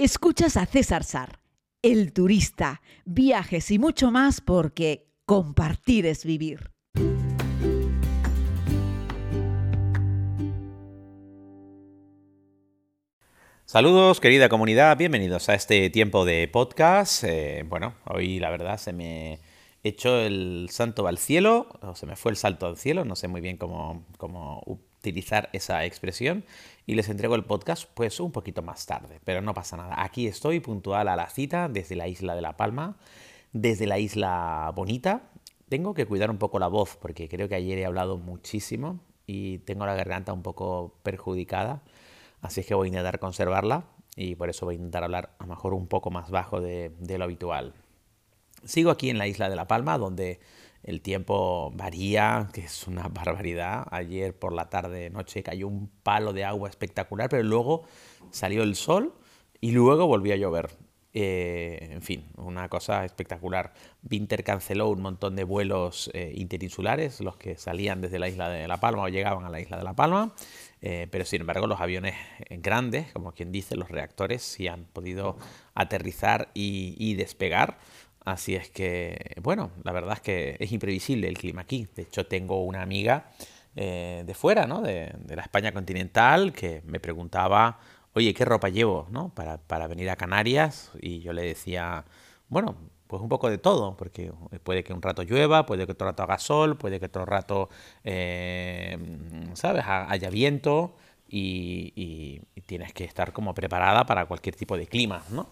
Escuchas 0.00 0.56
a 0.56 0.64
César 0.64 1.02
Sar, 1.02 1.40
el 1.82 2.12
turista, 2.12 2.82
viajes 3.04 3.68
y 3.72 3.80
mucho 3.80 4.12
más 4.12 4.40
porque 4.40 5.08
compartir 5.26 6.06
es 6.06 6.24
vivir. 6.24 6.70
Saludos 13.64 14.20
querida 14.20 14.48
comunidad, 14.48 14.96
bienvenidos 14.96 15.48
a 15.48 15.56
este 15.56 15.90
tiempo 15.90 16.24
de 16.24 16.46
podcast. 16.46 17.24
Eh, 17.24 17.64
bueno, 17.68 17.94
hoy 18.04 18.38
la 18.38 18.50
verdad 18.50 18.78
se 18.78 18.92
me 18.92 19.40
echó 19.82 20.20
el 20.20 20.68
santo 20.70 21.08
al 21.08 21.18
cielo, 21.18 21.66
o 21.82 21.96
se 21.96 22.06
me 22.06 22.14
fue 22.14 22.30
el 22.30 22.36
salto 22.36 22.66
al 22.66 22.76
cielo, 22.76 23.04
no 23.04 23.16
sé 23.16 23.26
muy 23.26 23.40
bien 23.40 23.56
cómo, 23.56 24.06
cómo 24.16 24.62
utilizar 24.98 25.48
esa 25.52 25.84
expresión, 25.84 26.44
y 26.86 26.94
les 26.94 27.08
entrego 27.08 27.34
el 27.34 27.44
podcast 27.44 27.88
pues 27.94 28.18
un 28.18 28.32
poquito 28.32 28.62
más 28.62 28.86
tarde, 28.86 29.20
pero 29.24 29.42
no 29.42 29.54
pasa 29.54 29.76
nada. 29.76 30.02
Aquí 30.02 30.26
estoy 30.26 30.60
puntual 30.60 31.08
a 31.08 31.16
la 31.16 31.28
cita 31.28 31.68
desde 31.68 31.96
la 31.96 32.08
isla 32.08 32.34
de 32.34 32.40
La 32.40 32.56
Palma, 32.56 32.96
desde 33.52 33.86
la 33.86 33.98
isla 33.98 34.72
bonita. 34.74 35.30
Tengo 35.68 35.94
que 35.94 36.06
cuidar 36.06 36.30
un 36.30 36.38
poco 36.38 36.58
la 36.58 36.68
voz 36.68 36.96
porque 36.96 37.28
creo 37.28 37.48
que 37.48 37.54
ayer 37.54 37.78
he 37.78 37.84
hablado 37.84 38.16
muchísimo 38.16 39.00
y 39.26 39.58
tengo 39.58 39.84
la 39.84 39.94
garganta 39.94 40.32
un 40.32 40.42
poco 40.42 40.94
perjudicada, 41.02 41.82
así 42.40 42.60
es 42.60 42.66
que 42.66 42.74
voy 42.74 42.86
a 42.86 42.88
intentar 42.88 43.18
conservarla 43.18 43.84
y 44.16 44.34
por 44.34 44.48
eso 44.48 44.64
voy 44.64 44.76
a 44.76 44.78
intentar 44.78 45.04
hablar 45.04 45.34
a 45.38 45.44
lo 45.44 45.50
mejor 45.50 45.74
un 45.74 45.86
poco 45.86 46.10
más 46.10 46.30
bajo 46.30 46.60
de, 46.60 46.90
de 46.98 47.18
lo 47.18 47.24
habitual. 47.24 47.74
Sigo 48.64 48.90
aquí 48.90 49.10
en 49.10 49.18
la 49.18 49.26
isla 49.28 49.48
de 49.48 49.56
La 49.56 49.68
Palma, 49.68 49.98
donde 49.98 50.40
el 50.82 51.00
tiempo 51.00 51.72
varía, 51.74 52.48
que 52.52 52.62
es 52.62 52.86
una 52.86 53.08
barbaridad. 53.08 53.86
Ayer 53.90 54.38
por 54.38 54.52
la 54.52 54.68
tarde, 54.68 55.10
noche, 55.10 55.42
cayó 55.42 55.68
un 55.68 55.88
palo 56.02 56.32
de 56.32 56.44
agua 56.44 56.68
espectacular, 56.68 57.28
pero 57.28 57.42
luego 57.42 57.84
salió 58.30 58.62
el 58.62 58.76
sol 58.76 59.14
y 59.60 59.72
luego 59.72 60.06
volvió 60.06 60.34
a 60.34 60.36
llover. 60.36 60.70
Eh, 61.14 61.88
en 61.90 62.02
fin, 62.02 62.26
una 62.36 62.68
cosa 62.68 63.04
espectacular. 63.04 63.72
Winter 64.08 64.44
canceló 64.44 64.88
un 64.88 65.00
montón 65.00 65.36
de 65.36 65.44
vuelos 65.44 66.10
eh, 66.14 66.32
interinsulares, 66.36 67.20
los 67.20 67.36
que 67.36 67.56
salían 67.56 68.00
desde 68.00 68.18
la 68.18 68.28
isla 68.28 68.48
de 68.50 68.68
La 68.68 68.76
Palma 68.76 69.02
o 69.02 69.08
llegaban 69.08 69.44
a 69.44 69.50
la 69.50 69.60
isla 69.60 69.78
de 69.78 69.84
La 69.84 69.94
Palma, 69.94 70.34
eh, 70.82 71.08
pero 71.10 71.24
sin 71.24 71.40
embargo 71.40 71.66
los 71.66 71.80
aviones 71.80 72.14
grandes, 72.50 73.10
como 73.12 73.32
quien 73.32 73.50
dice, 73.50 73.74
los 73.74 73.90
reactores, 73.90 74.42
sí 74.42 74.68
han 74.68 74.84
podido 74.84 75.38
aterrizar 75.74 76.50
y 76.54 77.14
despegar. 77.14 77.78
Así 78.30 78.54
es 78.54 78.70
que, 78.70 79.34
bueno, 79.42 79.70
la 79.84 79.92
verdad 79.92 80.14
es 80.14 80.20
que 80.20 80.56
es 80.58 80.72
imprevisible 80.72 81.28
el 81.28 81.38
clima 81.38 81.62
aquí. 81.62 81.88
De 81.94 82.02
hecho, 82.02 82.26
tengo 82.26 82.62
una 82.64 82.82
amiga 82.82 83.30
eh, 83.76 84.22
de 84.26 84.34
fuera, 84.34 84.66
¿no? 84.66 84.82
De, 84.82 85.12
la 85.28 85.42
España 85.42 85.72
continental, 85.72 86.52
que 86.52 86.82
me 86.84 87.00
preguntaba, 87.00 87.78
oye, 88.14 88.34
¿qué 88.34 88.44
ropa 88.44 88.68
llevo, 88.68 89.06
¿no? 89.10 89.30
Para, 89.34 89.58
para 89.58 89.86
venir 89.86 90.10
a 90.10 90.16
Canarias. 90.16 90.90
Y 91.00 91.20
yo 91.20 91.32
le 91.32 91.42
decía, 91.42 92.04
bueno, 92.48 92.76
pues 93.08 93.22
un 93.22 93.28
poco 93.28 93.48
de 93.50 93.58
todo, 93.58 93.96
porque 93.96 94.32
puede 94.62 94.84
que 94.84 94.92
un 94.92 95.02
rato 95.02 95.22
llueva, 95.22 95.66
puede 95.66 95.86
que 95.86 95.92
otro 95.92 96.06
rato 96.06 96.22
haga 96.22 96.38
sol, 96.38 96.76
puede 96.76 97.00
que 97.00 97.06
otro 97.06 97.24
rato, 97.24 97.70
eh, 98.04 98.98
¿sabes?, 99.54 99.84
haya 99.86 100.30
viento 100.30 100.94
y, 101.28 102.42
tienes 102.66 102.92
que 102.92 103.04
estar 103.04 103.32
como 103.32 103.54
preparada 103.54 104.04
para 104.04 104.26
cualquier 104.26 104.54
tipo 104.54 104.76
de 104.76 104.86
clima, 104.86 105.24
¿no? 105.30 105.48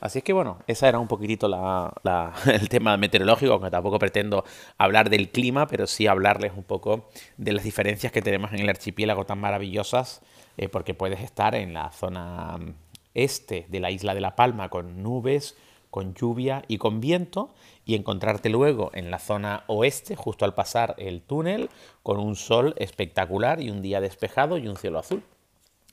Así 0.00 0.18
es 0.18 0.24
que 0.24 0.34
bueno, 0.34 0.58
ese 0.66 0.86
era 0.86 0.98
un 0.98 1.08
poquitito 1.08 1.46
el 2.46 2.68
tema 2.68 2.96
meteorológico, 2.96 3.52
aunque 3.52 3.70
tampoco 3.70 3.98
pretendo 3.98 4.44
hablar 4.76 5.08
del 5.08 5.30
clima, 5.30 5.66
pero 5.66 5.86
sí 5.86 6.06
hablarles 6.06 6.52
un 6.54 6.64
poco 6.64 7.08
de 7.38 7.52
las 7.52 7.64
diferencias 7.64 8.12
que 8.12 8.22
tenemos 8.22 8.52
en 8.52 8.60
el 8.60 8.68
archipiélago 8.68 9.24
tan 9.24 9.38
maravillosas, 9.38 10.20
eh, 10.58 10.68
porque 10.68 10.94
puedes 10.94 11.20
estar 11.20 11.54
en 11.54 11.72
la 11.72 11.90
zona 11.92 12.58
mm, 12.58 12.74
este 13.14 13.66
de 13.68 13.80
la 13.80 13.90
isla 13.90 14.14
de 14.14 14.20
La 14.20 14.36
Palma 14.36 14.68
con 14.68 15.02
nubes, 15.02 15.56
con 15.90 16.14
lluvia 16.14 16.62
y 16.68 16.76
con 16.76 17.00
viento, 17.00 17.54
y 17.86 17.94
encontrarte 17.94 18.50
luego 18.50 18.90
en 18.92 19.10
la 19.10 19.18
zona 19.18 19.64
oeste, 19.66 20.14
justo 20.14 20.44
al 20.44 20.52
pasar 20.52 20.94
el 20.98 21.22
túnel, 21.22 21.70
con 22.02 22.18
un 22.18 22.36
sol 22.36 22.74
espectacular 22.76 23.62
y 23.62 23.70
un 23.70 23.80
día 23.80 24.02
despejado 24.02 24.58
y 24.58 24.68
un 24.68 24.76
cielo 24.76 24.98
azul. 24.98 25.22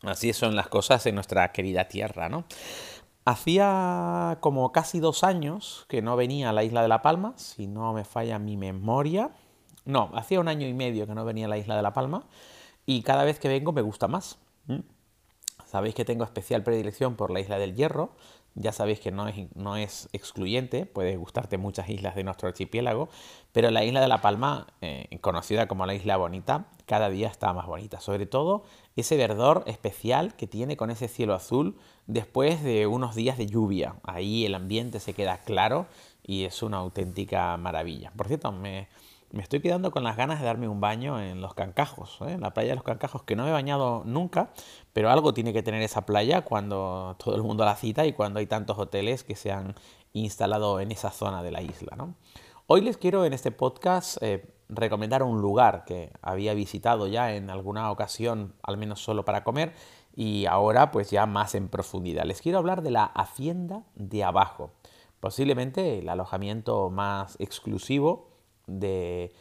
Así 0.02 0.34
son 0.34 0.58
las 0.58 0.68
cosas 0.68 1.06
en 1.06 1.16
nuestra 1.16 1.54
querida 1.54 1.88
tierra, 1.88 2.28
¿no? 2.28 2.44
Hacía 3.26 4.38
como 4.42 4.72
casi 4.72 5.00
dos 5.00 5.24
años 5.24 5.86
que 5.88 6.02
no 6.02 6.16
venía 6.16 6.50
a 6.50 6.54
la 6.54 6.64
isla 6.64 6.82
de 6.82 6.90
La 6.90 7.02
Palma, 7.02 7.34
si 7.38 7.68
no 7.68 7.94
me 7.94 8.04
falla 8.04 8.38
mi 8.38 8.58
memoria. 8.58 9.32
No, 9.86 10.12
hacía 10.14 10.40
un 10.40 10.48
año 10.48 10.68
y 10.68 10.74
medio 10.74 11.08
que 11.08 11.16
no 11.16 11.24
venía 11.24 11.46
a 11.46 11.50
la 11.50 11.58
isla 11.58 11.76
de 11.76 11.82
La 11.82 11.94
Palma 11.94 12.26
y 12.86 13.02
cada 13.02 13.24
vez 13.24 13.40
que 13.40 13.48
vengo 13.48 13.72
me 13.72 13.82
gusta 13.82 14.08
más. 14.08 14.40
Sabéis 15.66 15.96
que 15.96 16.06
tengo 16.06 16.24
especial 16.24 16.64
predilección 16.64 17.16
por 17.16 17.32
la 17.32 17.40
isla 17.40 17.58
del 17.58 17.76
Hierro, 17.76 18.12
ya 18.56 18.72
sabéis 18.72 19.00
que 19.00 19.12
no 19.12 19.28
es, 19.28 19.36
no 19.56 19.78
es 19.78 20.10
excluyente, 20.14 20.86
puede 20.86 21.18
gustarte 21.18 21.58
muchas 21.58 21.90
islas 21.90 22.16
de 22.16 22.24
nuestro 22.24 22.48
archipiélago, 22.48 23.10
pero 23.52 23.72
la 23.72 23.84
isla 23.84 24.02
de 24.02 24.08
La 24.08 24.22
Palma, 24.22 24.68
eh, 24.82 25.18
conocida 25.22 25.68
como 25.68 25.86
la 25.86 25.96
isla 25.96 26.18
bonita, 26.18 26.68
cada 26.86 27.10
día 27.10 27.28
está 27.28 27.54
más 27.54 27.66
bonita. 27.66 28.00
Sobre 28.00 28.26
todo 28.26 28.64
ese 28.96 29.18
verdor 29.18 29.64
especial 29.68 30.36
que 30.36 30.48
tiene 30.48 30.78
con 30.78 30.92
ese 30.92 31.08
cielo 31.08 31.34
azul 31.34 31.78
después 32.08 32.64
de 32.64 32.88
unos 32.88 33.16
días 33.16 33.38
de 33.38 33.48
lluvia. 33.48 33.96
Ahí 34.04 34.46
el 34.46 34.56
ambiente 34.56 35.00
se 35.00 35.14
queda 35.14 35.40
claro 35.40 35.88
y 36.22 36.46
es 36.46 36.62
una 36.64 36.78
auténtica 36.78 37.58
maravilla. 37.58 38.12
Por 38.16 38.28
cierto, 38.28 38.52
me, 38.52 38.88
me 39.34 39.42
estoy 39.42 39.62
quedando 39.62 39.90
con 39.90 40.04
las 40.04 40.16
ganas 40.16 40.40
de 40.40 40.46
darme 40.46 40.68
un 40.68 40.80
baño 40.80 41.20
en 41.20 41.42
los 41.42 41.56
Cancajos, 41.56 42.20
¿eh? 42.22 42.34
en 42.34 42.42
la 42.42 42.54
playa 42.54 42.70
de 42.70 42.76
los 42.76 42.84
Cancajos, 42.84 43.24
que 43.24 43.36
no 43.36 43.44
me 43.44 43.50
he 43.50 43.52
bañado 43.52 44.04
nunca, 44.06 44.52
pero 44.94 45.10
algo 45.10 45.34
tiene 45.34 45.54
que 45.54 45.64
tener 45.64 45.82
esa 45.82 46.06
playa 46.06 46.44
cuando 46.44 47.16
todo 47.18 47.36
el 47.36 47.42
mundo 47.42 47.66
la 47.66 47.76
cita 47.76 48.06
y 48.06 48.14
cuando 48.14 48.40
hay 48.40 48.46
tantos 48.46 48.78
hoteles 48.78 49.24
que 49.24 49.36
se 49.36 49.52
han 49.52 49.74
instalado 50.14 50.80
en 50.80 50.92
esa 50.92 51.10
zona 51.10 51.42
de 51.42 51.52
la 51.52 51.64
isla. 51.64 51.98
Hoy 52.68 52.82
les 52.82 52.98
quiero 52.98 53.26
en 53.26 53.34
este 53.34 53.50
podcast 53.50 54.22
eh, 54.22 54.54
recomendar 54.70 55.24
un 55.24 55.42
lugar 55.42 55.84
que 55.84 56.12
había 56.22 56.54
visitado 56.54 57.08
ya 57.08 57.34
en 57.34 57.50
alguna 57.50 57.90
ocasión, 57.90 58.54
al 58.62 58.78
menos 58.78 59.02
solo 59.02 59.26
para 59.26 59.44
comer, 59.44 59.74
y 60.16 60.46
ahora 60.46 60.92
pues 60.92 61.10
ya 61.10 61.26
más 61.26 61.56
en 61.56 61.70
profundidad. 61.70 62.26
Les 62.26 62.40
quiero 62.40 62.60
hablar 62.60 62.84
de 62.84 62.92
la 62.92 63.06
Hacienda 63.06 63.82
de 63.96 64.24
Abajo, 64.24 64.74
posiblemente 65.20 65.98
el 65.98 66.10
alojamiento 66.10 66.92
más 66.92 67.36
exclusivo 67.40 68.33
de 68.68 69.34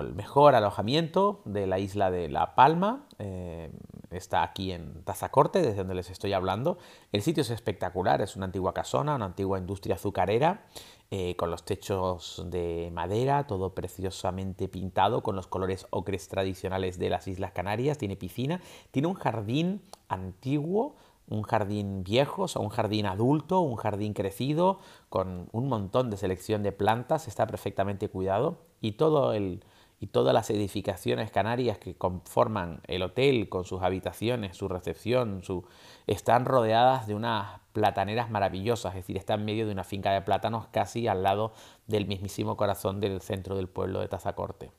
el 0.00 0.14
mejor 0.14 0.54
alojamiento 0.54 1.42
de 1.44 1.66
la 1.66 1.78
isla 1.78 2.10
de 2.10 2.28
La 2.28 2.54
Palma. 2.54 3.06
Eh, 3.18 3.70
está 4.10 4.42
aquí 4.42 4.72
en 4.72 5.02
Tazacorte, 5.04 5.60
desde 5.60 5.76
donde 5.76 5.94
les 5.94 6.10
estoy 6.10 6.32
hablando. 6.32 6.78
El 7.12 7.22
sitio 7.22 7.42
es 7.42 7.50
espectacular, 7.50 8.22
es 8.22 8.36
una 8.36 8.46
antigua 8.46 8.72
casona, 8.72 9.14
una 9.16 9.26
antigua 9.26 9.58
industria 9.58 9.96
azucarera, 9.96 10.64
eh, 11.10 11.36
con 11.36 11.50
los 11.50 11.64
techos 11.64 12.44
de 12.46 12.90
madera, 12.92 13.46
todo 13.46 13.74
preciosamente 13.74 14.68
pintado, 14.68 15.22
con 15.22 15.36
los 15.36 15.46
colores 15.46 15.86
ocres 15.90 16.28
tradicionales 16.28 16.98
de 16.98 17.10
las 17.10 17.28
Islas 17.28 17.52
Canarias. 17.52 17.98
Tiene 17.98 18.16
piscina, 18.16 18.60
tiene 18.90 19.08
un 19.08 19.14
jardín 19.14 19.82
antiguo 20.08 20.96
un 21.28 21.42
jardín 21.42 22.04
viejo, 22.04 22.42
o 22.42 22.48
sea, 22.48 22.62
un 22.62 22.68
jardín 22.68 23.06
adulto, 23.06 23.60
un 23.60 23.76
jardín 23.76 24.12
crecido, 24.12 24.78
con 25.08 25.48
un 25.52 25.68
montón 25.68 26.10
de 26.10 26.16
selección 26.16 26.62
de 26.62 26.72
plantas, 26.72 27.28
está 27.28 27.46
perfectamente 27.46 28.08
cuidado 28.08 28.58
y, 28.80 28.92
todo 28.92 29.32
el, 29.32 29.64
y 30.00 30.08
todas 30.08 30.34
las 30.34 30.50
edificaciones 30.50 31.30
canarias 31.30 31.78
que 31.78 31.94
conforman 31.94 32.80
el 32.86 33.02
hotel 33.02 33.48
con 33.48 33.64
sus 33.64 33.82
habitaciones, 33.82 34.56
su 34.56 34.68
recepción, 34.68 35.42
su, 35.42 35.64
están 36.06 36.44
rodeadas 36.44 37.06
de 37.06 37.14
unas 37.14 37.60
plataneras 37.72 38.30
maravillosas, 38.30 38.92
es 38.92 39.02
decir, 39.02 39.16
está 39.16 39.34
en 39.34 39.44
medio 39.44 39.66
de 39.66 39.72
una 39.72 39.82
finca 39.82 40.12
de 40.12 40.20
plátanos 40.20 40.68
casi 40.68 41.08
al 41.08 41.22
lado 41.22 41.52
del 41.86 42.06
mismísimo 42.06 42.56
corazón 42.56 43.00
del 43.00 43.20
centro 43.20 43.56
del 43.56 43.68
pueblo 43.68 44.00
de 44.00 44.08
Tazacorte. 44.08 44.70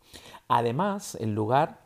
Además, 0.48 1.16
el 1.16 1.34
lugar 1.34 1.82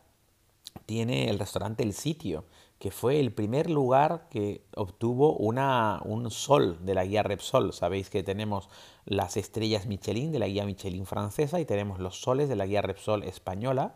tiene 0.85 1.29
el 1.29 1.39
restaurante 1.39 1.83
El 1.83 1.93
Sitio, 1.93 2.45
que 2.79 2.91
fue 2.91 3.19
el 3.19 3.33
primer 3.33 3.69
lugar 3.69 4.29
que 4.29 4.63
obtuvo 4.73 5.35
una, 5.35 6.01
un 6.05 6.31
sol 6.31 6.77
de 6.85 6.93
la 6.93 7.03
guía 7.03 7.23
Repsol. 7.23 7.73
Sabéis 7.73 8.09
que 8.09 8.23
tenemos 8.23 8.69
las 9.05 9.35
estrellas 9.35 9.85
Michelin 9.85 10.31
de 10.31 10.39
la 10.39 10.47
guía 10.47 10.65
Michelin 10.65 11.05
francesa 11.05 11.59
y 11.59 11.65
tenemos 11.65 11.99
los 11.99 12.21
soles 12.21 12.47
de 12.47 12.55
la 12.55 12.65
guía 12.65 12.81
Repsol 12.81 13.23
española. 13.23 13.95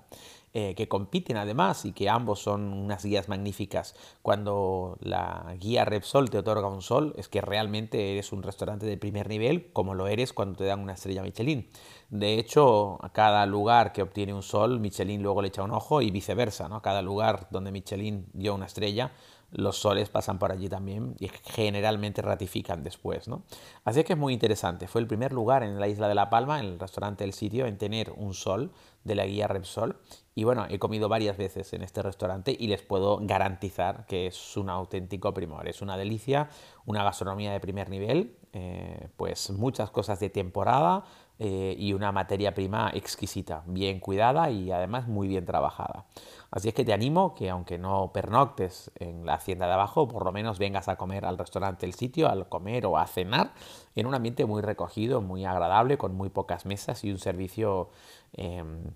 Eh, 0.55 0.75
que 0.75 0.87
compiten 0.87 1.37
además 1.37 1.83
y 1.83 1.93
que 1.93 2.09
ambos 2.09 2.39
son 2.39 2.73
unas 2.73 3.03
guías 3.03 3.27
magníficas. 3.27 3.95
Cuando 4.21 4.99
la 5.01 5.55
guía 5.59 5.83
Repsol 5.83 6.29
te 6.29 6.37
otorga 6.37 6.67
un 6.67 6.83
sol, 6.83 7.15
es 7.17 7.27
que 7.27 7.41
realmente 7.41 8.11
eres 8.11 8.31
un 8.31 8.43
restaurante 8.43 8.85
de 8.85 8.95
primer 8.95 9.29
nivel, 9.29 9.71
como 9.73 9.95
lo 9.95 10.05
eres 10.05 10.31
cuando 10.31 10.57
te 10.57 10.65
dan 10.65 10.79
una 10.79 10.93
estrella 10.93 11.23
Michelin. 11.23 11.71
De 12.11 12.37
hecho, 12.37 13.03
a 13.03 13.11
cada 13.11 13.47
lugar 13.47 13.93
que 13.93 14.03
obtiene 14.03 14.31
un 14.31 14.43
sol, 14.43 14.79
Michelin 14.79 15.23
luego 15.23 15.41
le 15.41 15.47
echa 15.47 15.63
un 15.63 15.71
ojo 15.71 16.03
y 16.03 16.11
viceversa. 16.11 16.69
¿no? 16.69 16.83
Cada 16.83 17.01
lugar 17.01 17.47
donde 17.49 17.71
Michelin 17.71 18.27
dio 18.33 18.53
una 18.53 18.67
estrella, 18.67 19.11
los 19.49 19.77
soles 19.77 20.09
pasan 20.09 20.37
por 20.37 20.51
allí 20.51 20.69
también 20.69 21.15
y 21.19 21.29
generalmente 21.45 22.21
ratifican 22.21 22.83
después. 22.83 23.27
¿no? 23.27 23.41
Así 23.85 24.03
que 24.03 24.13
es 24.13 24.19
muy 24.19 24.33
interesante. 24.33 24.87
Fue 24.87 25.01
el 25.01 25.07
primer 25.07 25.33
lugar 25.33 25.63
en 25.63 25.79
la 25.79 25.87
isla 25.87 26.07
de 26.07 26.13
La 26.13 26.29
Palma, 26.29 26.59
en 26.59 26.67
el 26.67 26.79
restaurante 26.79 27.23
El 27.23 27.33
Sitio, 27.33 27.65
en 27.65 27.79
tener 27.79 28.11
un 28.15 28.35
sol 28.35 28.71
de 29.03 29.15
la 29.15 29.25
guía 29.25 29.47
Repsol. 29.47 29.97
Y 30.35 30.43
bueno, 30.43 30.65
he 30.69 30.79
comido 30.79 31.09
varias 31.09 31.37
veces 31.37 31.73
en 31.73 31.83
este 31.83 32.01
restaurante 32.01 32.55
y 32.57 32.67
les 32.67 32.81
puedo 32.81 33.19
garantizar 33.21 34.05
que 34.07 34.27
es 34.27 34.57
un 34.57 34.69
auténtico 34.69 35.33
primor. 35.33 35.67
Es 35.67 35.81
una 35.81 35.95
delicia, 35.95 36.49
una 36.85 37.03
gastronomía 37.03 37.51
de 37.51 37.59
primer 37.59 37.89
nivel, 37.89 38.35
eh, 38.53 39.09
pues 39.15 39.51
muchas 39.51 39.91
cosas 39.91 40.19
de 40.19 40.29
temporada, 40.29 41.03
eh, 41.39 41.75
y 41.79 41.93
una 41.93 42.11
materia 42.11 42.53
prima 42.53 42.91
exquisita, 42.93 43.63
bien 43.65 43.99
cuidada 43.99 44.51
y 44.51 44.71
además 44.71 45.07
muy 45.07 45.27
bien 45.27 45.45
trabajada. 45.45 46.05
Así 46.51 46.69
es 46.69 46.75
que 46.75 46.85
te 46.85 46.93
animo 46.93 47.33
que 47.33 47.49
aunque 47.49 47.79
no 47.79 48.11
pernoctes 48.13 48.91
en 48.99 49.25
la 49.25 49.33
hacienda 49.33 49.65
de 49.65 49.73
abajo, 49.73 50.07
por 50.07 50.25
lo 50.25 50.31
menos 50.31 50.59
vengas 50.59 50.87
a 50.89 50.95
comer 50.95 51.25
al 51.25 51.39
restaurante 51.39 51.87
El 51.87 51.95
Sitio, 51.95 52.29
al 52.29 52.47
comer 52.49 52.85
o 52.85 52.99
a 52.99 53.07
cenar 53.07 53.51
en 53.95 54.05
un 54.05 54.13
ambiente 54.13 54.45
muy 54.45 54.61
recogido, 54.61 55.21
muy 55.21 55.43
agradable, 55.43 55.97
con 55.97 56.15
muy 56.15 56.29
pocas 56.29 56.67
mesas 56.67 57.03
y 57.03 57.11
un 57.11 57.17
servicio 57.17 57.89
em, 58.33 58.91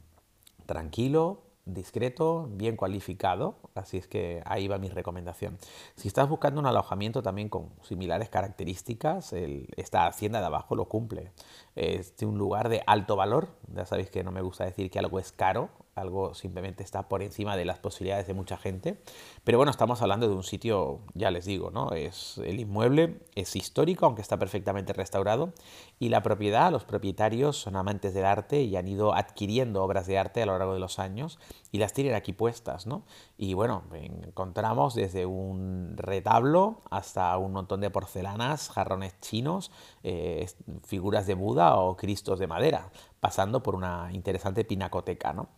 tranquilo, 0.67 1.41
discreto, 1.65 2.47
bien 2.51 2.77
cualificado, 2.77 3.55
así 3.75 3.97
es 3.97 4.07
que 4.07 4.41
ahí 4.45 4.67
va 4.67 4.77
mi 4.77 4.89
recomendación. 4.89 5.57
Si 5.95 6.07
estás 6.07 6.29
buscando 6.29 6.61
un 6.61 6.67
alojamiento 6.67 7.21
también 7.23 7.49
con 7.49 7.71
similares 7.81 8.29
características, 8.29 9.33
esta 9.33 10.07
hacienda 10.07 10.39
de 10.39 10.45
abajo 10.45 10.75
lo 10.75 10.85
cumple. 10.85 11.31
Es 11.75 12.13
un 12.21 12.37
lugar 12.37 12.69
de 12.69 12.83
alto 12.85 13.15
valor, 13.15 13.49
ya 13.73 13.85
sabéis 13.85 14.09
que 14.11 14.23
no 14.23 14.31
me 14.31 14.41
gusta 14.41 14.63
decir 14.65 14.91
que 14.91 14.99
algo 14.99 15.19
es 15.19 15.31
caro, 15.31 15.69
algo 15.97 16.33
simplemente 16.33 16.83
está 16.83 17.09
por 17.09 17.23
encima 17.23 17.57
de 17.57 17.65
las 17.65 17.79
posibilidades 17.79 18.27
de 18.27 18.33
mucha 18.33 18.57
gente. 18.57 19.01
Pero 19.43 19.57
bueno, 19.57 19.71
estamos 19.71 20.01
hablando 20.01 20.27
de 20.27 20.35
un 20.35 20.43
sitio, 20.43 20.99
ya 21.13 21.31
les 21.31 21.45
digo, 21.45 21.71
¿no? 21.71 21.91
Es 21.91 22.37
el 22.39 22.59
inmueble 22.59 23.19
es 23.35 23.55
histórico, 23.55 24.05
aunque 24.05 24.21
está 24.21 24.37
perfectamente 24.37 24.93
restaurado, 24.93 25.53
y 25.99 26.09
la 26.09 26.23
propiedad, 26.23 26.71
los 26.71 26.85
propietarios 26.85 27.57
son 27.57 27.75
amantes 27.75 28.13
del 28.13 28.25
arte 28.25 28.61
y 28.61 28.75
han 28.75 28.87
ido 28.87 29.13
adquiriendo 29.13 29.83
obras 29.83 30.07
de 30.07 30.17
arte 30.17 30.41
a 30.41 30.45
lo 30.45 30.57
largo 30.57 30.73
de 30.73 30.79
los 30.79 30.99
años 30.99 31.39
y 31.71 31.79
las 31.79 31.93
tienen 31.93 32.15
aquí 32.15 32.33
puestas, 32.33 32.87
¿no? 32.87 33.03
Y 33.37 33.53
bueno, 33.53 33.83
encontramos 33.93 34.95
desde 34.95 35.25
un 35.25 35.93
retablo 35.97 36.81
hasta 36.89 37.37
un 37.37 37.53
montón 37.53 37.81
de 37.81 37.89
porcelanas, 37.89 38.69
jarrones 38.69 39.19
chinos, 39.21 39.71
eh, 40.03 40.47
figuras 40.85 41.27
de 41.27 41.33
Buda 41.33 41.75
o 41.77 41.95
Cristos 41.97 42.39
de 42.39 42.47
madera 42.47 42.91
pasando 43.19 43.63
por 43.63 43.75
una 43.75 44.09
interesante 44.13 44.63
pinacoteca. 44.63 45.33
¿no? 45.33 45.49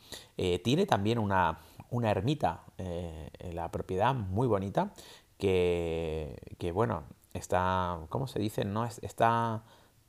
Eh, 0.41 0.59
tiene 0.59 0.85
también 0.85 1.19
una, 1.19 1.59
una 1.89 2.09
ermita 2.11 2.63
eh, 2.77 3.29
en 3.39 3.57
la 3.57 3.69
propiedad 3.73 4.15
muy 4.15 4.47
bonita 4.47 4.93
que, 5.37 6.37
que, 6.57 6.71
bueno, 6.71 7.03
está, 7.33 7.99
¿cómo 8.07 8.25
se 8.25 8.39
dice? 8.39 8.63
No 8.63 8.85
es, 8.85 8.99
está 9.03 9.63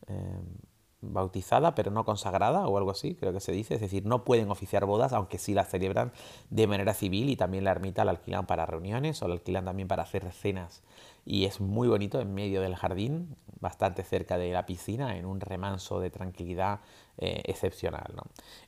eh, 0.06 0.40
bautizada 1.02 1.74
pero 1.74 1.90
no 1.90 2.04
consagrada 2.04 2.66
o 2.66 2.76
algo 2.78 2.90
así, 2.90 3.14
creo 3.14 3.32
que 3.32 3.40
se 3.40 3.52
dice. 3.52 3.74
Es 3.74 3.80
decir, 3.80 4.06
no 4.06 4.24
pueden 4.24 4.50
oficiar 4.50 4.86
bodas, 4.86 5.12
aunque 5.12 5.38
sí 5.38 5.54
las 5.54 5.68
celebran 5.68 6.12
de 6.50 6.66
manera 6.66 6.94
civil 6.94 7.30
y 7.30 7.36
también 7.36 7.64
la 7.64 7.70
ermita 7.70 8.04
la 8.04 8.12
alquilan 8.12 8.46
para 8.46 8.66
reuniones 8.66 9.22
o 9.22 9.28
la 9.28 9.34
alquilan 9.34 9.64
también 9.64 9.88
para 9.88 10.02
hacer 10.02 10.30
cenas. 10.32 10.82
Y 11.24 11.44
es 11.44 11.60
muy 11.60 11.88
bonito 11.88 12.20
en 12.20 12.34
medio 12.34 12.60
del 12.60 12.76
jardín, 12.76 13.36
bastante 13.60 14.02
cerca 14.02 14.38
de 14.38 14.52
la 14.52 14.64
piscina, 14.66 15.16
en 15.16 15.26
un 15.26 15.40
remanso 15.40 16.00
de 16.00 16.10
tranquilidad 16.10 16.80
eh, 17.18 17.42
excepcional. 17.44 18.14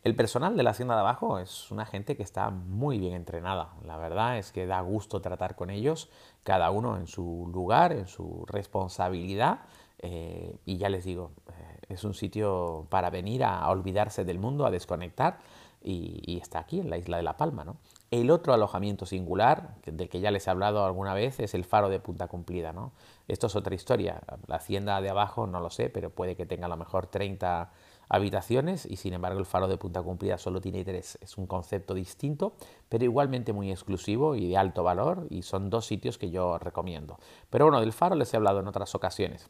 El 0.05 0.15
personal 0.15 0.57
de 0.57 0.63
la 0.63 0.71
hacienda 0.71 0.95
de 0.95 1.01
abajo 1.01 1.39
es 1.39 1.71
una 1.71 1.87
gente 1.87 2.17
que 2.17 2.23
está 2.23 2.51
muy 2.51 2.99
bien 2.99 3.15
entrenada. 3.15 3.73
La 3.87 3.97
verdad 3.97 4.39
es 4.39 4.53
que 4.53 4.67
da 4.67 4.81
gusto 4.83 5.23
tratar 5.23 5.57
con 5.57 5.71
ellos, 5.71 6.11
cada 6.43 6.71
uno 6.71 6.99
en 6.99 7.07
su 7.07 7.51
lugar, 7.53 7.93
en 7.93 8.07
su 8.07 8.45
responsabilidad. 8.47 9.61
Eh, 9.99 10.57
y 10.67 10.77
ya 10.77 10.89
les 10.89 11.05
digo, 11.05 11.31
eh, 11.49 11.72
es 11.95 12.05
un 12.05 12.15
sitio 12.15 12.87
para 12.91 13.11
venir 13.11 13.45
a, 13.45 13.69
olvidarse 13.69 14.25
del 14.25 14.39
mundo, 14.39 14.67
a 14.67 14.71
desconectar. 14.71 15.39
Y, 15.85 16.39
está 16.41 16.61
aquí, 16.61 16.79
en 16.79 16.91
la 16.91 16.97
isla 16.97 17.17
de 17.17 17.25
La 17.25 17.37
Palma. 17.37 17.65
¿no? 17.65 17.77
El 18.11 18.31
otro 18.31 18.55
alojamiento 18.55 19.05
singular, 19.05 19.75
del 19.85 20.09
que 20.09 20.21
ya 20.21 20.31
les 20.31 20.47
he 20.47 20.51
hablado 20.51 20.85
alguna 20.85 21.13
vez, 21.13 21.41
es 21.41 21.55
el 21.55 21.65
faro 21.65 21.89
de 21.89 21.99
Punta 21.99 22.29
Cumplida. 22.29 22.73
¿no? 22.73 22.93
Esto 23.27 23.49
es 23.49 23.57
otra 23.57 23.75
historia. 23.75 24.23
La 24.47 24.57
hacienda 24.57 25.01
de 25.01 25.11
abajo 25.11 25.49
no 25.49 25.59
lo 25.59 25.71
sé, 25.71 25.91
pero 25.91 26.11
puede 26.11 26.37
que 26.37 26.47
tenga 26.47 26.67
a 26.67 26.69
lo 26.69 26.77
mejor 26.77 27.09
30 27.09 27.73
habitaciones 28.13 28.85
y 28.85 28.97
sin 28.97 29.15
embargo 29.15 29.39
el 29.39 29.47
faro 29.47 29.69
de 29.69 29.79
Punta 29.79 30.03
Cumplida 30.03 30.37
solo 30.37 30.61
tiene 30.61 30.85
tres. 30.85 31.19
Es 31.23 31.39
un 31.39 31.47
concepto 31.47 31.95
distinto, 31.95 32.53
pero 32.91 33.05
igualmente 33.05 33.55
muy 33.55 33.71
exclusivo 33.71 34.37
y 34.37 34.49
de 34.49 34.59
alto 34.59 34.83
valor 34.85 35.27
y 35.31 35.43
son 35.43 35.71
dos 35.71 35.87
sitios 35.87 36.19
que 36.19 36.31
yo 36.31 36.59
recomiendo. 36.59 37.19
Pero 37.49 37.65
bueno, 37.65 37.81
del 37.81 37.95
faro 37.95 38.15
les 38.15 38.33
he 38.35 38.37
hablado 38.37 38.61
en 38.61 38.69
otras 38.69 38.95
ocasiones. 38.95 39.49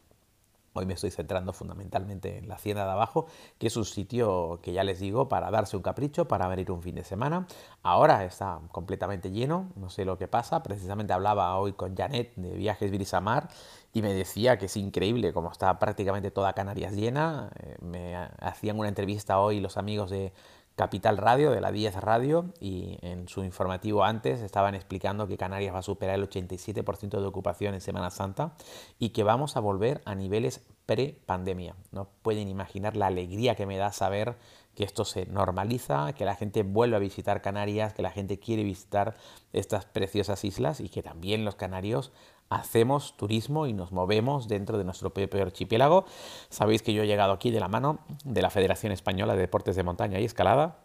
Hoy 0.75 0.87
me 0.87 0.95
estoy 0.95 1.11
centrando 1.11 1.53
fundamentalmente 1.53 2.39
en 2.39 2.49
la 2.49 2.55
hacienda 2.55 2.87
de 2.87 2.93
abajo, 2.93 3.27
que 3.59 3.67
es 3.67 3.77
un 3.77 3.85
sitio 3.85 4.59
que 4.63 4.73
ya 4.73 4.85
les 4.85 5.01
digo 5.01 5.29
para 5.29 5.51
darse 5.51 5.77
un 5.77 5.83
capricho, 5.83 6.27
para 6.27 6.49
venir 6.49 6.71
un 6.71 6.83
fin 6.83 6.95
de 6.95 7.05
semana. 7.05 7.47
Ahora 7.83 8.25
está 8.25 8.59
completamente 8.71 9.31
lleno, 9.31 9.71
no 9.77 9.91
sé 9.91 10.07
lo 10.07 10.17
que 10.17 10.29
pasa. 10.29 10.63
Precisamente 10.63 11.13
hablaba 11.13 11.59
hoy 11.59 11.75
con 11.75 11.95
Janet 11.95 12.35
de 12.37 12.57
Viajes 12.57 12.91
Brisamar 12.91 13.49
y 13.93 14.01
me 14.01 14.15
decía 14.15 14.57
que 14.57 14.67
es 14.67 14.77
increíble 14.79 15.35
como 15.35 15.53
está 15.53 15.79
prácticamente 15.79 16.31
toda 16.31 16.55
Canarias 16.55 16.95
llena. 16.95 17.51
Eh, 17.61 17.77
me 17.83 18.17
hacían 18.41 18.79
una 18.79 18.89
entrevista 18.89 19.39
hoy 19.41 19.61
los 19.61 19.77
amigos 19.77 20.09
de 20.09 20.33
Capital 20.77 21.19
Radio, 21.19 21.51
de 21.51 21.61
la 21.61 21.71
10 21.71 21.97
Radio, 21.97 22.53
y 22.59 22.99
en 23.03 23.29
su 23.29 23.45
informativo 23.45 24.05
antes 24.05 24.41
estaban 24.41 24.75
explicando 24.75 25.27
que 25.27 25.37
Canarias 25.37 25.75
va 25.75 25.81
a 25.81 25.83
superar 25.83 26.17
el 26.17 26.29
87% 26.29 27.21
de 27.21 27.27
ocupación 27.27 27.75
en 27.75 27.81
Semana 27.81 28.11
Santa 28.11 28.55
y 28.99 29.11
que 29.11 29.23
vamos 29.23 29.57
a 29.57 29.61
volver 29.61 30.01
a 30.05 30.15
niveles 30.15 30.63
pre-pandemia. 30.87 31.77
No 31.91 32.09
pueden 32.23 32.49
imaginar 32.49 32.97
la 32.97 33.07
alegría 33.07 33.55
que 33.55 33.67
me 33.67 33.77
da 33.77 33.93
saber 33.93 34.37
que 34.75 34.85
esto 34.85 35.05
se 35.05 35.27
normaliza, 35.27 36.15
que 36.15 36.25
la 36.25 36.35
gente 36.35 36.63
vuelve 36.63 36.97
a 36.97 37.01
visitar 37.01 37.43
Canarias, 37.43 37.93
que 37.93 38.03
la 38.03 38.11
gente 38.11 38.39
quiere 38.39 38.65
visitar 38.65 39.15
estas 39.53 39.85
preciosas 39.85 40.45
islas 40.45 40.81
y 40.81 40.89
que 40.89 41.03
también 41.03 41.45
los 41.45 41.57
canarios 41.57 42.13
hacemos 42.55 43.17
turismo 43.17 43.67
y 43.67 43.73
nos 43.73 43.93
movemos 43.93 44.49
dentro 44.49 44.79
de 44.79 44.85
nuestro 44.85 45.11
propio 45.11 45.43
archipiélago. 45.43 46.05
Sabéis 46.49 46.83
que 46.83 46.93
yo 46.93 47.03
he 47.03 47.07
llegado 47.07 47.33
aquí 47.33 47.51
de 47.51 47.61
la 47.61 47.69
mano 47.69 48.01
de 48.25 48.43
la 48.43 48.51
Federación 48.51 48.93
Española 48.93 49.35
de 49.35 49.41
Deportes 49.41 49.77
de 49.77 49.83
Montaña 49.83 50.21
y 50.21 50.25
Escalada 50.25 50.79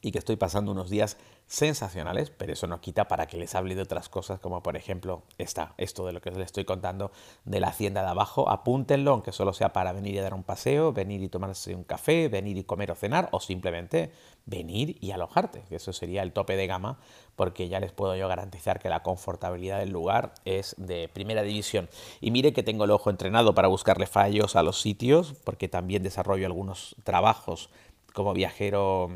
y 0.00 0.12
que 0.12 0.18
estoy 0.18 0.36
pasando 0.36 0.72
unos 0.72 0.90
días 0.90 1.16
sensacionales, 1.46 2.30
pero 2.30 2.52
eso 2.52 2.66
no 2.66 2.80
quita 2.80 3.08
para 3.08 3.26
que 3.26 3.38
les 3.38 3.54
hable 3.54 3.74
de 3.74 3.82
otras 3.82 4.08
cosas, 4.08 4.38
como 4.38 4.62
por 4.62 4.76
ejemplo 4.76 5.22
esta, 5.38 5.74
esto 5.78 6.04
de 6.06 6.12
lo 6.12 6.20
que 6.20 6.30
les 6.30 6.40
estoy 6.40 6.64
contando 6.64 7.10
de 7.44 7.58
la 7.58 7.68
hacienda 7.68 8.02
de 8.02 8.08
abajo. 8.08 8.50
Apúntenlo, 8.50 9.12
aunque 9.12 9.32
solo 9.32 9.54
sea 9.54 9.72
para 9.72 9.92
venir 9.92 10.14
y 10.14 10.18
dar 10.18 10.34
un 10.34 10.42
paseo, 10.42 10.92
venir 10.92 11.22
y 11.22 11.28
tomarse 11.28 11.74
un 11.74 11.84
café, 11.84 12.28
venir 12.28 12.58
y 12.58 12.64
comer 12.64 12.90
o 12.90 12.94
cenar, 12.94 13.28
o 13.32 13.40
simplemente 13.40 14.12
venir 14.44 14.98
y 15.00 15.10
alojarte, 15.12 15.62
que 15.68 15.76
eso 15.76 15.92
sería 15.92 16.22
el 16.22 16.32
tope 16.32 16.56
de 16.56 16.66
gama, 16.66 16.98
porque 17.34 17.68
ya 17.68 17.80
les 17.80 17.92
puedo 17.92 18.14
yo 18.14 18.28
garantizar 18.28 18.78
que 18.78 18.90
la 18.90 19.02
confortabilidad 19.02 19.78
del 19.78 19.90
lugar 19.90 20.34
es 20.44 20.74
de 20.76 21.08
primera 21.08 21.42
división. 21.42 21.88
Y 22.20 22.30
mire 22.30 22.52
que 22.52 22.62
tengo 22.62 22.84
el 22.84 22.90
ojo 22.90 23.08
entrenado 23.08 23.54
para 23.54 23.68
buscarle 23.68 24.06
fallos 24.06 24.54
a 24.54 24.62
los 24.62 24.82
sitios, 24.82 25.34
porque 25.44 25.68
también 25.68 26.02
desarrollo 26.02 26.46
algunos 26.46 26.94
trabajos 27.04 27.70
como 28.12 28.34
viajero 28.34 29.10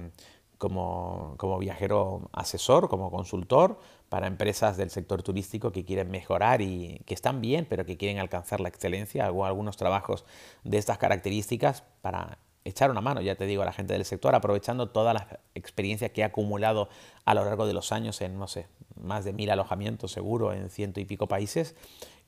como, 0.68 1.58
viajero 1.58 2.30
asesor, 2.32 2.88
como 2.88 3.10
consultor 3.10 3.80
para 4.08 4.28
empresas 4.28 4.76
del 4.76 4.90
sector 4.90 5.20
turístico 5.24 5.72
que 5.72 5.84
quieren 5.84 6.08
mejorar 6.08 6.60
y 6.60 7.02
que 7.04 7.14
están 7.14 7.40
bien, 7.40 7.66
pero 7.68 7.84
que 7.84 7.96
quieren 7.96 8.20
alcanzar 8.20 8.60
la 8.60 8.68
excelencia. 8.68 9.26
Hago 9.26 9.44
algunos 9.44 9.76
trabajos 9.76 10.24
de 10.62 10.78
estas 10.78 10.98
características 10.98 11.82
para 12.00 12.38
echar 12.64 12.92
una 12.92 13.00
mano, 13.00 13.20
ya 13.20 13.34
te 13.34 13.46
digo, 13.46 13.62
a 13.62 13.64
la 13.64 13.72
gente 13.72 13.94
del 13.94 14.04
sector, 14.04 14.36
aprovechando 14.36 14.90
toda 14.90 15.12
la 15.12 15.40
experiencia 15.56 16.12
que 16.12 16.20
he 16.20 16.24
acumulado 16.24 16.88
a 17.24 17.34
lo 17.34 17.44
largo 17.44 17.66
de 17.66 17.72
los 17.72 17.90
años 17.90 18.20
en, 18.20 18.38
no 18.38 18.46
sé, 18.46 18.68
más 19.00 19.24
de 19.24 19.32
mil 19.32 19.50
alojamientos 19.50 20.12
seguro 20.12 20.52
en 20.52 20.70
ciento 20.70 21.00
y 21.00 21.04
pico 21.04 21.26
países 21.26 21.74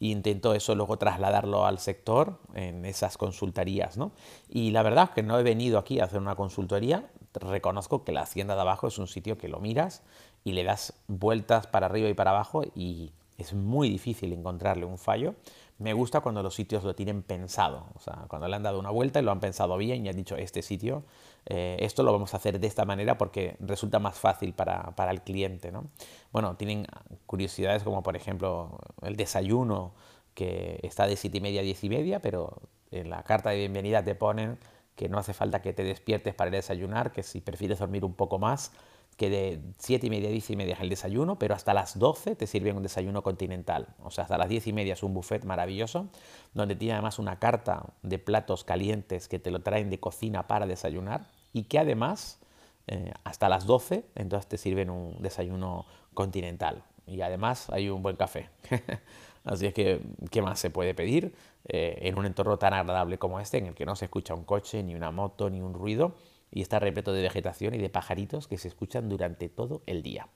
e 0.00 0.06
intento 0.06 0.54
eso 0.54 0.74
luego 0.74 0.98
trasladarlo 0.98 1.66
al 1.66 1.78
sector 1.78 2.40
en 2.54 2.84
esas 2.84 3.16
consultorías, 3.16 3.96
¿no? 3.96 4.10
Y 4.48 4.72
la 4.72 4.82
verdad 4.82 5.04
es 5.04 5.10
que 5.10 5.22
no 5.22 5.38
he 5.38 5.42
venido 5.42 5.78
aquí 5.78 6.00
a 6.00 6.04
hacer 6.04 6.20
una 6.20 6.34
consultoría, 6.34 7.08
reconozco 7.34 8.04
que 8.04 8.12
la 8.12 8.22
hacienda 8.22 8.54
de 8.54 8.60
abajo 8.60 8.86
es 8.86 8.98
un 8.98 9.06
sitio 9.06 9.36
que 9.38 9.48
lo 9.48 9.60
miras 9.60 10.02
y 10.44 10.52
le 10.52 10.64
das 10.64 10.94
vueltas 11.08 11.66
para 11.66 11.86
arriba 11.86 12.08
y 12.08 12.14
para 12.14 12.30
abajo 12.30 12.62
y 12.74 13.12
es 13.38 13.52
muy 13.52 13.88
difícil 13.88 14.32
encontrarle 14.32 14.84
un 14.84 14.98
fallo. 14.98 15.34
Me 15.78 15.92
gusta 15.92 16.20
cuando 16.20 16.42
los 16.42 16.54
sitios 16.54 16.84
lo 16.84 16.94
tienen 16.94 17.22
pensado, 17.22 17.86
o 17.96 17.98
sea, 17.98 18.26
cuando 18.28 18.46
le 18.46 18.54
han 18.54 18.62
dado 18.62 18.78
una 18.78 18.90
vuelta 18.90 19.18
y 19.18 19.24
lo 19.24 19.32
han 19.32 19.40
pensado 19.40 19.76
bien 19.76 20.06
y 20.06 20.08
han 20.08 20.14
dicho, 20.14 20.36
este 20.36 20.62
sitio, 20.62 21.02
eh, 21.46 21.76
esto 21.80 22.04
lo 22.04 22.12
vamos 22.12 22.32
a 22.32 22.36
hacer 22.36 22.60
de 22.60 22.66
esta 22.68 22.84
manera 22.84 23.18
porque 23.18 23.56
resulta 23.58 23.98
más 23.98 24.16
fácil 24.16 24.52
para, 24.52 24.94
para 24.94 25.10
el 25.10 25.22
cliente. 25.22 25.72
¿no? 25.72 25.86
Bueno, 26.32 26.54
tienen 26.56 26.86
curiosidades 27.26 27.82
como 27.82 28.04
por 28.04 28.14
ejemplo 28.14 28.78
el 29.02 29.16
desayuno 29.16 29.92
que 30.34 30.78
está 30.82 31.08
de 31.08 31.16
7 31.16 31.38
y 31.38 31.40
media 31.40 31.60
a 31.60 31.64
10 31.64 31.84
y 31.84 31.88
media, 31.88 32.20
pero 32.20 32.62
en 32.92 33.10
la 33.10 33.24
carta 33.24 33.50
de 33.50 33.56
bienvenida 33.56 34.04
te 34.04 34.14
ponen 34.14 34.58
que 34.96 35.08
no 35.08 35.18
hace 35.18 35.34
falta 35.34 35.62
que 35.62 35.72
te 35.72 35.84
despiertes 35.84 36.34
para 36.34 36.48
ir 36.48 36.54
a 36.54 36.58
desayunar, 36.58 37.12
que 37.12 37.22
si 37.22 37.40
prefieres 37.40 37.78
dormir 37.78 38.04
un 38.04 38.14
poco 38.14 38.38
más, 38.38 38.72
que 39.16 39.30
de 39.30 39.60
7 39.78 40.06
y 40.06 40.10
media, 40.10 40.28
10 40.28 40.50
y 40.50 40.56
media 40.56 40.74
es 40.74 40.80
el 40.80 40.88
desayuno, 40.88 41.38
pero 41.38 41.54
hasta 41.54 41.72
las 41.72 41.98
12 41.98 42.34
te 42.36 42.46
sirven 42.46 42.76
un 42.76 42.82
desayuno 42.82 43.22
continental. 43.22 43.88
O 44.02 44.10
sea, 44.10 44.24
hasta 44.24 44.38
las 44.38 44.48
10 44.48 44.66
y 44.68 44.72
media 44.72 44.94
es 44.94 45.02
un 45.02 45.14
buffet 45.14 45.44
maravilloso, 45.44 46.08
donde 46.52 46.74
tiene 46.74 46.94
además 46.94 47.18
una 47.18 47.38
carta 47.38 47.86
de 48.02 48.18
platos 48.18 48.64
calientes 48.64 49.28
que 49.28 49.38
te 49.38 49.50
lo 49.50 49.60
traen 49.62 49.90
de 49.90 50.00
cocina 50.00 50.46
para 50.46 50.66
desayunar 50.66 51.26
y 51.52 51.64
que 51.64 51.78
además 51.78 52.40
eh, 52.86 53.12
hasta 53.22 53.48
las 53.48 53.66
12 53.66 54.04
entonces 54.14 54.48
te 54.48 54.58
sirven 54.58 54.90
un 54.90 55.22
desayuno 55.22 55.86
continental. 56.12 56.82
Y 57.06 57.20
además 57.20 57.70
hay 57.70 57.90
un 57.90 58.02
buen 58.02 58.16
café. 58.16 58.48
Así 59.44 59.66
es 59.66 59.74
que, 59.74 60.00
¿qué 60.30 60.42
más 60.42 60.58
se 60.58 60.70
puede 60.70 60.94
pedir 60.94 61.34
eh, 61.66 61.98
en 62.02 62.18
un 62.18 62.26
entorno 62.26 62.58
tan 62.58 62.72
agradable 62.72 63.18
como 63.18 63.40
este, 63.40 63.58
en 63.58 63.66
el 63.66 63.74
que 63.74 63.86
no 63.86 63.94
se 63.94 64.06
escucha 64.06 64.34
un 64.34 64.44
coche, 64.44 64.82
ni 64.82 64.94
una 64.94 65.10
moto, 65.10 65.50
ni 65.50 65.60
un 65.60 65.74
ruido? 65.74 66.14
y 66.54 66.62
está 66.62 66.78
repleto 66.78 67.12
de 67.12 67.20
vegetación 67.20 67.74
y 67.74 67.78
de 67.78 67.90
pajaritos 67.90 68.46
que 68.46 68.58
se 68.58 68.68
escuchan 68.68 69.08
durante 69.08 69.48
todo 69.48 69.82
el 69.86 70.02
día. 70.02 70.28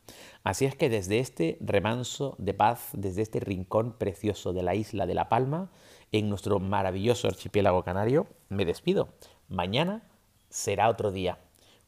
Así 0.43 0.65
es 0.65 0.75
que 0.75 0.91
desde 0.91 1.21
este 1.21 1.57
remanso 1.61 2.35
de 2.39 2.55
paz, 2.55 2.91
desde 2.93 3.23
este 3.23 3.39
rincón 3.39 3.93
precioso 3.93 4.53
de 4.53 4.65
la 4.65 4.75
isla 4.75 5.07
de 5.07 5.15
La 5.15 5.29
Palma, 5.29 5.71
en 6.11 6.29
nuestro 6.29 6.59
maravilloso 6.59 7.29
archipiélago 7.29 7.85
canario, 7.85 8.27
me 8.49 8.65
despido. 8.65 9.11
Mañana 9.49 10.03
será 10.51 10.89
otro 10.89 11.13
día. 11.13 11.39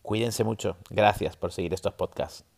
Cuídense 0.03 0.45
mucho. 0.45 0.77
Gracias 0.91 1.37
por 1.37 1.51
seguir 1.51 1.75
estos 1.75 1.95
podcasts. 1.95 2.50